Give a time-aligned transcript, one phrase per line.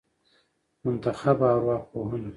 [0.85, 2.29] منتخبه ارواپوهنه